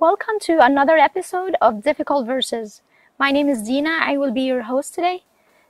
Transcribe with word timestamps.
Welcome 0.00 0.38
to 0.44 0.64
another 0.64 0.96
episode 0.96 1.56
of 1.60 1.84
Difficult 1.84 2.26
Verses. 2.26 2.80
My 3.18 3.30
name 3.30 3.50
is 3.50 3.64
Dina. 3.64 3.98
I 4.00 4.16
will 4.16 4.32
be 4.32 4.40
your 4.40 4.62
host 4.62 4.94
today. 4.94 5.24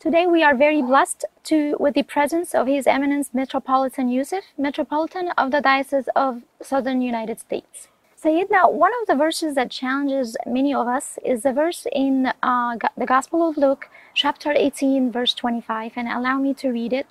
Today 0.00 0.26
we 0.26 0.42
are 0.42 0.56
very 0.56 0.80
blessed 0.80 1.26
to 1.42 1.76
with 1.78 1.92
the 1.92 2.04
presence 2.04 2.54
of 2.54 2.66
His 2.66 2.86
Eminence 2.86 3.34
Metropolitan 3.34 4.08
Yusuf, 4.08 4.44
Metropolitan 4.56 5.28
of 5.36 5.50
the 5.50 5.60
Diocese 5.60 6.08
of 6.16 6.40
Southern 6.62 7.02
United 7.02 7.38
States. 7.38 7.88
Sayyidina, 8.18 8.72
one 8.72 8.92
of 8.98 9.06
the 9.06 9.14
verses 9.14 9.56
that 9.56 9.70
challenges 9.70 10.38
many 10.46 10.72
of 10.72 10.88
us 10.88 11.18
is 11.22 11.42
the 11.42 11.52
verse 11.52 11.86
in 11.92 12.32
uh, 12.42 12.78
the 12.96 13.04
Gospel 13.04 13.46
of 13.46 13.58
Luke, 13.58 13.90
chapter 14.14 14.52
18, 14.52 15.12
verse 15.12 15.34
25, 15.34 15.92
and 15.96 16.08
allow 16.08 16.38
me 16.38 16.54
to 16.54 16.70
read 16.70 16.94
it. 16.94 17.06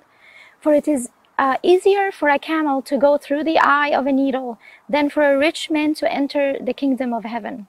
For 0.60 0.74
it 0.74 0.88
is 0.88 1.10
uh, 1.38 1.56
easier 1.62 2.12
for 2.12 2.28
a 2.28 2.38
camel 2.38 2.82
to 2.82 2.98
go 2.98 3.18
through 3.18 3.44
the 3.44 3.58
eye 3.58 3.88
of 3.88 4.06
a 4.06 4.12
needle 4.12 4.58
than 4.88 5.10
for 5.10 5.22
a 5.30 5.38
rich 5.38 5.70
man 5.70 5.94
to 5.94 6.12
enter 6.12 6.56
the 6.60 6.72
kingdom 6.72 7.12
of 7.12 7.24
heaven. 7.24 7.66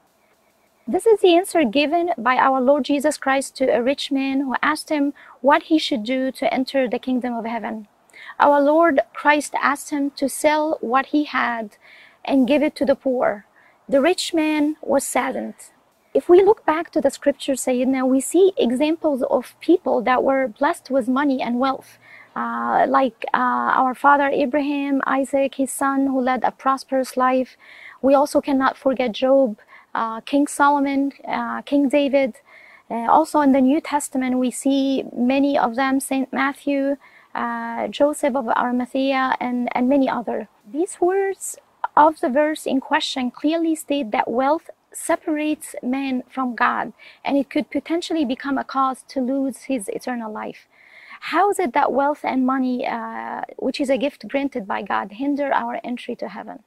This 0.88 1.08
is 1.08 1.22
the 1.22 1.36
answer 1.36 1.64
given 1.64 2.12
by 2.16 2.38
our 2.38 2.62
Lord 2.62 2.86
Jesus 2.86 3.18
Christ 3.18 3.56
to 3.58 3.66
a 3.66 3.82
rich 3.82 4.12
man 4.12 4.42
who 4.42 4.56
asked 4.62 4.90
him 4.90 5.14
what 5.42 5.64
he 5.64 5.80
should 5.80 6.04
do 6.04 6.32
to 6.34 6.54
enter 6.54 6.88
the 6.88 7.00
kingdom 7.00 7.34
of 7.34 7.46
heaven. 7.46 7.88
Our 8.40 8.62
Lord 8.62 9.00
Christ 9.14 9.56
asked 9.60 9.90
him 9.90 10.12
to 10.12 10.30
sell 10.30 10.78
what 10.82 11.08
he 11.08 11.24
had 11.24 11.78
and 12.24 12.48
give 12.48 12.62
it 12.62 12.76
to 12.76 12.86
the 12.86 12.96
poor. 12.96 13.46
The 13.90 14.02
rich 14.02 14.34
man 14.34 14.78
was 14.82 15.04
saddened. 15.04 15.56
If 16.14 16.30
we 16.30 16.44
look 16.44 16.66
back 16.66 16.92
to 16.92 17.02
the 17.02 17.10
scriptures, 17.10 17.66
Sayyidina, 17.66 18.08
we 18.08 18.22
see 18.22 18.54
examples 18.56 19.24
of 19.24 19.56
people 19.60 20.02
that 20.04 20.24
were 20.24 20.48
blessed 20.48 20.90
with 20.90 21.08
money 21.08 21.42
and 21.42 21.60
wealth. 21.60 21.98
Uh, 22.36 22.86
like 22.90 23.26
uh, 23.34 23.72
our 23.80 23.96
father 23.96 24.28
Abraham, 24.28 25.02
Isaac, 25.08 25.56
his 25.56 25.72
son, 25.72 26.08
who 26.08 26.20
led 26.20 26.44
a 26.44 26.52
prosperous 26.52 27.16
life. 27.16 27.56
We 28.02 28.14
also 28.14 28.42
cannot 28.42 28.78
forget 28.78 29.14
Job, 29.14 29.58
uh, 29.94 30.20
King 30.22 30.48
Solomon, 30.48 31.14
uh, 31.28 31.62
King 31.62 31.88
David. 31.88 32.36
Uh, 32.92 33.08
also 33.10 33.40
in 33.40 33.54
the 33.54 33.62
New 33.62 33.80
Testament, 33.80 34.38
we 34.38 34.52
see 34.52 35.06
many 35.16 35.58
of 35.58 35.76
them, 35.76 36.00
Saint 36.00 36.32
Matthew, 36.34 36.98
uh, 37.34 37.88
Joseph 37.88 38.36
of 38.36 38.48
Arimathea, 38.50 39.38
and, 39.40 39.70
and 39.74 39.88
many 39.88 40.10
other. 40.10 40.50
These 40.70 41.00
words 41.00 41.58
of 41.96 42.20
the 42.20 42.30
verse 42.30 42.66
in 42.66 42.82
question 42.82 43.32
clearly 43.32 43.76
state 43.76 44.12
that 44.12 44.30
wealth 44.30 44.70
separates 44.92 45.76
man 45.84 46.24
from 46.30 46.56
God 46.56 46.94
and 47.24 47.38
it 47.38 47.50
could 47.50 47.70
potentially 47.70 48.26
become 48.26 48.58
a 48.58 48.64
cause 48.64 49.04
to 49.10 49.20
lose 49.20 49.64
his 49.64 49.90
eternal 49.90 50.32
life. 50.32 50.68
How 51.34 51.50
is 51.50 51.58
it 51.58 51.74
that 51.74 51.92
wealth 51.92 52.24
and 52.24 52.46
money, 52.46 52.86
uh, 52.86 53.42
which 53.58 53.82
is 53.82 53.90
a 53.90 53.98
gift 53.98 54.28
granted 54.28 54.68
by 54.68 54.84
God, 54.84 55.12
hinder 55.12 55.52
our 55.52 55.80
entry 55.84 56.16
to 56.18 56.28
heaven? 56.28 56.60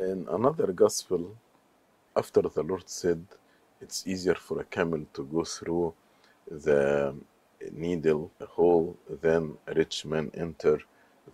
In 0.00 0.26
another 0.28 0.72
gospel, 0.72 1.36
after 2.16 2.42
the 2.42 2.64
Lord 2.64 2.88
said 2.88 3.24
it's 3.80 4.04
easier 4.04 4.34
for 4.34 4.60
a 4.60 4.64
camel 4.64 5.06
to 5.14 5.22
go 5.22 5.44
through 5.44 5.94
the 6.50 7.14
needle 7.70 8.32
hole 8.56 8.96
than 9.22 9.56
a 9.68 9.74
rich 9.74 10.04
man 10.04 10.28
enter 10.34 10.80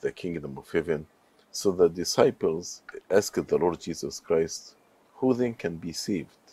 the 0.03 0.13
kingdom 0.13 0.59
of 0.59 0.71
heaven, 0.71 1.07
so 1.51 1.73
the 1.73 1.89
disciples 1.89 2.83
asked 3.11 3.49
the 3.49 3.57
Lord 3.57 3.81
Jesus 3.81 4.21
Christ, 4.21 4.75
Who 5.15 5.33
then 5.33 5.55
can 5.55 5.77
be 5.77 5.93
saved? 5.93 6.45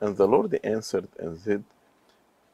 And 0.00 0.16
the 0.16 0.28
Lord 0.28 0.60
answered 0.62 1.08
and 1.18 1.36
said, 1.36 1.64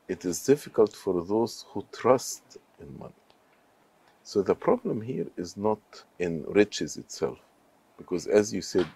It 0.08 0.24
is 0.24 0.44
difficult 0.44 0.92
for 0.92 1.24
those 1.24 1.64
who 1.70 1.84
trust 1.92 2.58
in 2.80 2.98
money. 2.98 3.14
So 4.24 4.42
the 4.42 4.54
problem 4.54 5.00
here 5.00 5.26
is 5.36 5.56
not 5.56 6.04
in 6.18 6.44
riches 6.48 6.96
itself, 6.96 7.38
because 7.98 8.26
as 8.26 8.52
you 8.52 8.62
said, 8.62 8.86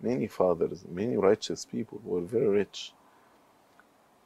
many 0.00 0.26
fathers, 0.26 0.84
many 0.90 1.16
righteous 1.16 1.64
people 1.64 2.00
were 2.04 2.20
very 2.20 2.48
rich. 2.48 2.92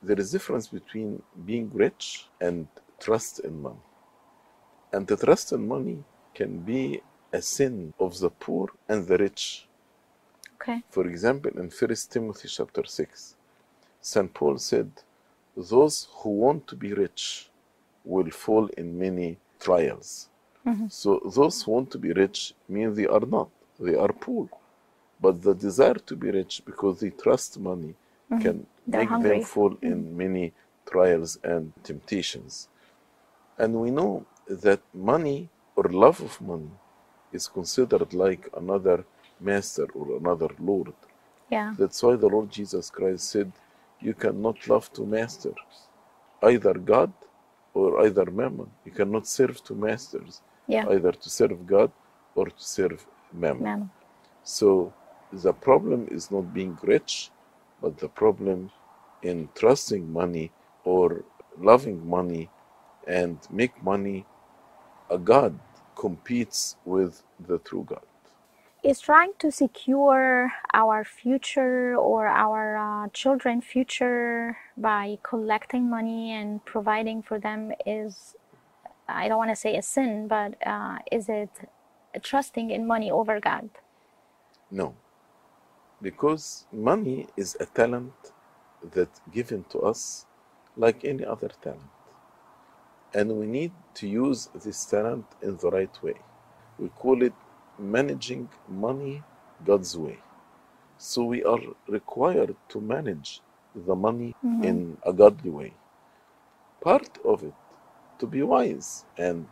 There 0.03 0.19
is 0.19 0.31
a 0.31 0.39
difference 0.39 0.69
between 0.69 1.23
being 1.47 1.71
rich 1.73 2.27
and 2.41 2.67
trust 2.99 3.41
in 3.41 3.63
money. 3.63 3.85
And 4.93 5.07
the 5.07 5.17
trust 5.17 5.53
in 5.53 5.67
money 5.67 6.05
can 6.35 6.59
be 6.59 7.03
a 7.33 7.41
sin 7.41 7.95
of 7.99 8.19
the 8.19 8.31
poor 8.31 8.69
and 8.89 9.07
the 9.07 9.17
rich. 9.17 9.67
Okay. 10.55 10.83
For 10.91 11.07
example, 11.07 11.53
in 11.59 11.71
1 11.71 11.97
Timothy 12.11 12.49
chapter 12.49 12.85
6, 12.85 13.37
St. 14.01 14.35
Paul 14.35 14.59
said, 14.59 14.91
Those 15.57 16.09
who 16.19 16.31
want 16.31 16.67
to 16.69 16.77
be 16.77 16.93
rich 16.95 17.49
will 18.05 18.31
fall 18.31 18.69
in 18.77 18.99
many 18.99 19.39
trials. 19.61 20.29
Mm-hmm. 20.67 20.87
So, 20.89 21.21
those 21.35 21.63
who 21.63 21.73
want 21.73 21.91
to 21.93 21.99
be 21.99 22.13
rich 22.13 22.55
mean 22.69 22.95
they 22.95 23.07
are 23.07 23.21
not, 23.21 23.49
they 23.79 23.95
are 23.97 24.13
poor. 24.13 24.49
But 25.21 25.43
the 25.43 25.55
desire 25.55 25.95
to 25.95 26.17
be 26.17 26.31
rich 26.31 26.63
because 26.65 27.01
they 27.01 27.11
trust 27.11 27.59
money 27.59 27.95
can 28.41 28.67
They're 28.87 29.01
make 29.01 29.09
hungry. 29.09 29.31
them 29.31 29.43
fall 29.43 29.77
in 29.83 30.17
many 30.17 30.53
trials 30.91 31.39
and 31.45 31.73
temptations. 31.85 32.69
And 33.59 33.75
we 33.75 33.91
know 33.91 34.25
that 34.49 34.81
money 34.95 35.49
or 35.77 35.85
love 35.85 36.21
of 36.21 36.41
money 36.41 36.71
is 37.33 37.47
considered 37.49 38.13
like 38.15 38.49
another 38.57 39.05
master 39.41 39.87
or 39.95 40.17
another 40.17 40.49
Lord. 40.59 40.93
Yeah. 41.51 41.75
That's 41.79 42.03
why 42.03 42.17
the 42.17 42.29
Lord 42.29 42.51
Jesus 42.51 42.91
Christ 42.91 43.31
said, 43.31 43.53
You 44.03 44.15
cannot 44.15 44.67
love 44.69 44.93
two 44.93 45.07
masters, 45.07 45.89
either 46.43 46.75
God 46.75 47.13
or 47.75 48.05
either 48.07 48.27
mammon. 48.31 48.71
You 48.85 48.93
cannot 48.93 49.27
serve 49.27 49.63
two 49.63 49.75
masters, 49.77 50.43
Yeah. 50.67 50.87
either 50.89 51.13
to 51.13 51.31
serve 51.31 51.67
God 51.67 51.93
or 52.35 52.47
to 52.47 52.63
serve 52.65 53.07
mammon. 53.33 53.63
Ma'am. 53.65 53.91
So 54.45 54.93
the 55.33 55.53
problem 55.53 56.09
is 56.11 56.31
not 56.31 56.53
being 56.53 56.79
rich, 56.83 57.31
but 57.81 57.99
the 57.99 58.09
problem 58.09 58.71
in 59.23 59.49
trusting 59.55 60.13
money 60.13 60.51
or 60.85 61.25
loving 61.59 62.09
money 62.09 62.51
and 63.07 63.39
make 63.51 63.83
money 63.83 64.27
a 65.11 65.19
God 65.19 65.59
competes 65.97 66.77
with 66.85 67.23
the 67.49 67.59
true 67.59 67.85
God. 67.89 68.07
Is 68.83 69.01
trying 69.01 69.33
to 69.39 69.51
secure 69.51 70.53
our 70.75 71.05
future 71.05 71.97
or 71.97 72.27
our 72.27 72.77
uh, 72.77 73.09
children's 73.13 73.65
future 73.65 74.57
by 74.77 75.19
collecting 75.23 75.89
money 75.89 76.33
and 76.33 76.65
providing 76.65 77.23
for 77.23 77.39
them 77.39 77.73
is 77.87 78.37
i 79.09 79.29
don't 79.29 79.39
want 79.39 79.51
to 79.51 79.57
say 79.57 79.77
a 79.77 79.83
sin 79.83 80.29
but 80.29 80.55
uh, 80.67 80.99
is 81.13 81.29
it 81.29 81.51
trusting 82.23 82.71
in 82.71 82.87
money 82.87 83.11
over 83.11 83.41
god 83.41 83.71
No, 84.71 84.95
because 86.03 86.67
money 86.73 87.29
is 87.37 87.57
a 87.61 87.67
talent 87.67 88.13
that 88.93 89.09
given 89.33 89.65
to 89.71 89.81
us 89.81 90.27
like 90.77 91.05
any 91.05 91.25
other 91.25 91.51
talent. 91.63 91.91
And 93.15 93.39
we 93.39 93.47
need 93.47 93.73
to 93.95 94.09
use 94.09 94.49
this 94.55 94.85
talent 94.85 95.27
in 95.43 95.57
the 95.59 95.71
right 95.71 96.03
way. 96.03 96.15
We 96.79 96.89
call 96.91 97.23
it 97.23 97.35
managing 97.79 98.49
money 98.69 99.23
God's 99.65 99.97
way. 99.99 100.19
So 100.99 101.25
we 101.25 101.45
are 101.45 101.61
required 101.89 102.57
to 102.71 102.81
manage 102.81 103.43
the 103.75 103.97
money 103.97 104.35
in 104.63 104.99
a 105.05 105.13
godly 105.13 105.51
way. 105.51 105.75
Part 106.83 107.19
of 107.25 107.43
it 107.45 107.55
to 108.21 108.27
be 108.27 108.43
wise 108.43 109.05
and 109.19 109.47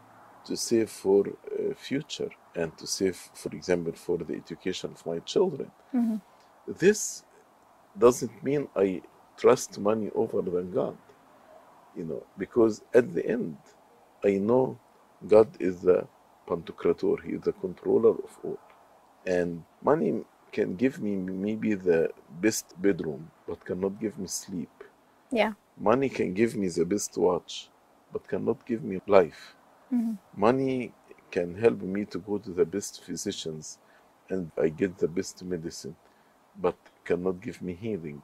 to 0.47 0.56
save 0.56 0.91
for 0.91 1.26
uh, 1.28 1.75
future 1.76 2.30
and 2.56 2.76
to 2.78 2.86
save, 2.86 3.16
for 3.34 3.50
example, 3.50 3.92
for 3.94 4.19
the 4.19 4.34
education 4.34 4.91
of 4.92 5.06
my 5.06 5.20
children. 5.20 5.70
This 6.66 7.25
doesn't 7.98 8.42
mean 8.44 8.69
I 8.76 9.03
trust 9.38 9.78
money 9.80 10.10
over 10.14 10.42
than 10.42 10.72
God, 10.72 10.98
you 11.97 12.04
know, 12.04 12.25
because 12.38 12.82
at 12.94 13.14
the 13.14 13.26
end, 13.26 13.59
I 14.25 14.32
know 14.38 14.78
God 15.26 15.48
is 15.60 15.80
the 15.82 16.06
Pantocrator, 16.50 17.22
He 17.24 17.32
is 17.34 17.42
the 17.42 17.52
controller 17.52 18.10
of 18.10 18.38
all. 18.44 18.58
And 19.26 19.62
money 19.82 20.24
can 20.52 20.74
give 20.76 21.00
me 21.00 21.14
maybe 21.16 21.74
the 21.74 22.10
best 22.40 22.66
bedroom, 22.82 23.30
but 23.47 23.64
cannot 23.64 24.00
give 24.00 24.18
me 24.18 24.26
sleep. 24.26 24.72
yeah 25.30 25.52
Money 25.78 26.08
can 26.08 26.34
give 26.34 26.56
me 26.56 26.68
the 26.68 26.84
best 26.84 27.16
watch, 27.16 27.68
but 28.12 28.26
cannot 28.28 28.58
give 28.66 28.82
me 28.82 29.00
life. 29.06 29.54
Mm-hmm. 29.94 30.14
Money 30.36 30.92
can 31.30 31.54
help 31.54 31.80
me 31.82 32.04
to 32.06 32.18
go 32.18 32.38
to 32.38 32.50
the 32.50 32.64
best 32.64 33.04
physicians 33.04 33.78
and 34.30 34.50
I 34.58 34.68
get 34.68 34.98
the 34.98 35.08
best 35.08 35.44
medicine, 35.44 35.96
but 36.60 36.76
cannot 37.04 37.41
give 37.41 37.62
me 37.62 37.74
healing. 37.74 38.22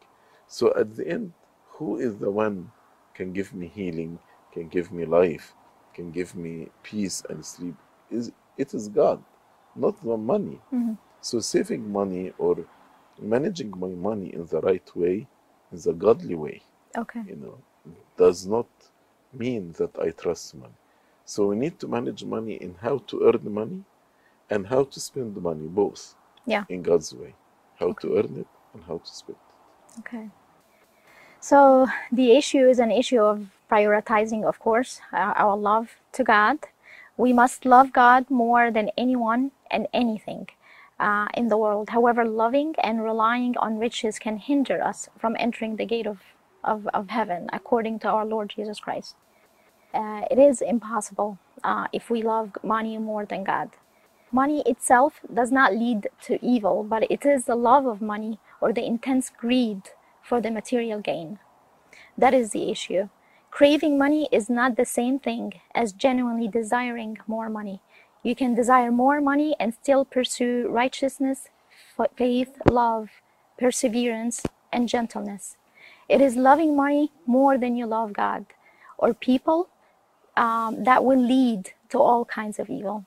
So 0.49 0.75
at 0.77 0.97
the 0.97 1.07
end, 1.09 1.33
who 1.77 1.99
is 1.99 2.17
the 2.17 2.31
one 2.31 2.71
can 3.15 3.33
give 3.33 3.55
me 3.55 3.69
healing, 3.69 4.19
can 4.53 4.69
give 4.69 4.93
me 4.93 5.05
life, 5.05 5.55
can 5.95 6.11
give 6.11 6.35
me 6.35 6.69
peace 6.83 7.23
and 7.31 7.45
sleep? 7.45 7.77
Is 8.11 8.33
it 8.57 8.75
is 8.75 8.89
God, 8.89 9.23
not 9.75 10.01
the 10.03 10.17
money. 10.17 10.61
Mm-hmm. 10.73 10.95
So 11.21 11.41
saving 11.41 11.91
money 11.91 12.33
or 12.39 12.65
managing 13.21 13.71
my 13.79 13.89
money 13.89 14.33
in 14.35 14.47
the 14.47 14.61
right 14.61 14.89
way, 14.97 15.27
in 15.73 15.79
the 15.81 15.93
godly 15.93 16.35
way, 16.35 16.63
okay 16.97 17.23
you 17.27 17.37
know, 17.37 17.59
does 18.17 18.47
not 18.47 18.69
mean 19.33 19.73
that 19.79 19.99
I 19.99 20.11
trust 20.11 20.55
money. 20.55 20.79
So 21.25 21.47
we 21.47 21.57
need 21.57 21.79
to 21.81 21.89
manage 21.89 22.25
money 22.25 22.55
in 22.55 22.77
how 22.81 22.99
to 23.09 23.25
earn 23.29 23.53
money 23.53 23.85
and 24.49 24.67
how 24.67 24.85
to 24.85 25.01
spend 25.01 25.35
the 25.35 25.41
money, 25.41 25.67
both 25.67 26.15
yeah 26.47 26.65
in 26.69 26.83
God's 26.83 27.13
way. 27.15 27.35
How 27.81 27.93
to 27.93 28.17
earn 28.19 28.39
it 28.39 28.47
and 28.73 28.83
how 28.85 28.99
to 28.99 29.11
spend 29.21 29.37
it. 29.37 30.01
Okay. 30.01 30.31
So 31.41 31.87
the 32.11 32.33
issue 32.33 32.69
is 32.69 32.79
an 32.79 32.91
issue 32.91 33.21
of 33.21 33.47
prioritizing, 33.71 34.45
of 34.45 34.59
course, 34.59 35.01
our, 35.13 35.33
our 35.37 35.57
love 35.57 35.91
to 36.13 36.25
God. 36.25 36.59
We 37.17 37.33
must 37.33 37.65
love 37.65 37.93
God 37.93 38.31
more 38.31 38.71
than 38.71 38.91
anyone 38.97 39.53
and 39.71 39.89
anything 39.93 40.49
uh, 41.01 41.27
in 41.35 41.49
the 41.49 41.57
world. 41.57 41.91
However, 41.91 42.25
loving 42.25 42.75
and 42.83 43.03
relying 43.03 43.57
on 43.59 43.79
riches 43.79 44.19
can 44.19 44.37
hinder 44.39 44.83
us 44.83 45.09
from 45.19 45.37
entering 45.39 45.77
the 45.77 45.87
gate 45.87 46.07
of, 46.07 46.19
of, 46.63 46.87
of 46.93 47.09
heaven, 47.09 47.49
according 47.53 48.01
to 48.01 48.09
our 48.09 48.27
Lord 48.27 48.51
Jesus 48.55 48.81
Christ. 48.81 49.17
Uh, 49.95 50.23
it 50.31 50.39
is 50.39 50.61
impossible 50.61 51.39
uh, 51.65 51.87
if 51.93 52.11
we 52.11 52.23
love 52.23 52.53
money 52.63 52.99
more 52.99 53.25
than 53.25 53.45
God. 53.45 53.71
Money 54.31 54.63
itself 54.67 55.21
does 55.33 55.51
not 55.51 55.75
lead 55.75 56.09
to 56.23 56.45
evil, 56.45 56.85
but 56.85 57.11
it 57.11 57.25
is 57.25 57.47
the 57.47 57.57
love 57.57 57.87
of 57.87 58.03
money 58.03 58.39
or 58.61 58.73
the 58.73 58.85
intense 58.85 59.31
greed 59.31 59.83
for 60.23 60.41
the 60.41 60.51
material 60.51 61.01
gain. 61.01 61.39
That 62.19 62.35
is 62.35 62.51
the 62.51 62.71
issue. 62.71 63.09
Craving 63.57 63.97
money 63.97 64.29
is 64.31 64.51
not 64.51 64.77
the 64.77 64.85
same 64.85 65.19
thing 65.19 65.63
as 65.75 65.95
genuinely 65.95 66.47
desiring 66.47 67.17
more 67.27 67.49
money. 67.49 67.81
You 68.23 68.37
can 68.37 68.55
desire 68.55 68.93
more 68.93 69.19
money 69.23 69.57
and 69.59 69.73
still 69.73 70.05
pursue 70.05 70.69
righteousness, 70.69 71.49
faith, 72.19 72.51
love, 72.71 73.09
perseverance, 73.59 74.43
and 74.71 74.91
gentleness. 74.91 75.57
It 76.07 76.21
is 76.21 76.37
loving 76.37 76.77
money 76.77 77.13
more 77.25 77.57
than 77.57 77.77
you 77.77 77.87
love 77.87 78.13
God 78.13 78.45
or 78.99 79.15
people 79.15 79.71
um, 80.37 80.85
that 80.85 81.03
will 81.03 81.19
lead 81.19 81.73
to 81.89 81.99
all 81.99 82.27
kinds 82.27 82.59
of 82.59 82.69
evil. 82.69 83.07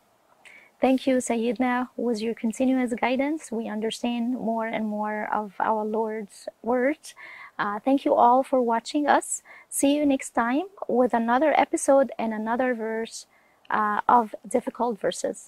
Thank 0.81 1.06
you, 1.06 1.18
Sayyidina. 1.18 1.90
With 1.96 2.22
your 2.22 2.34
continuous 2.34 2.94
guidance, 2.94 3.51
we 3.51 3.68
understand 3.68 4.34
more 4.34 4.66
and 4.66 4.88
more 4.88 5.30
of 5.31 5.54
our 5.60 5.86
Lord's 5.86 6.48
words. 6.63 7.13
Uh, 7.60 7.80
thank 7.80 8.06
you 8.06 8.16
all 8.16 8.44
for 8.44 8.62
watching 8.62 9.08
us. 9.08 9.44
See 9.70 9.96
you 9.96 10.06
next 10.06 10.32
time 10.32 10.64
with 10.88 11.14
another 11.14 11.54
episode 11.60 12.12
and 12.18 12.34
another 12.34 12.74
verse 12.74 13.28
uh, 13.70 14.02
of 14.08 14.34
difficult 14.48 15.00
verses. 15.00 15.40